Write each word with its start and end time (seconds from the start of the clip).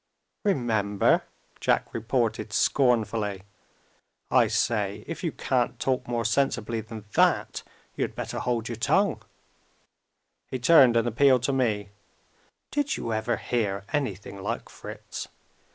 "Remember?" 0.43 1.25
Jack 1.59 1.93
reported 1.93 2.51
scornfully. 2.53 3.43
"I 4.31 4.47
say, 4.47 5.03
if 5.05 5.23
you 5.23 5.31
can't 5.31 5.79
talk 5.79 6.07
more 6.07 6.25
sensibly 6.25 6.81
than 6.81 7.05
that, 7.13 7.61
you 7.95 8.03
had 8.03 8.15
better 8.15 8.39
hold 8.39 8.67
your 8.67 8.77
tongue." 8.77 9.21
He 10.47 10.57
turned 10.57 10.97
and 10.97 11.07
appealed 11.07 11.43
to 11.43 11.53
me. 11.53 11.89
"Did 12.71 12.97
you 12.97 13.13
ever 13.13 13.37
hear 13.37 13.85
anything 13.93 14.41
like 14.41 14.69
Fritz? 14.69 15.27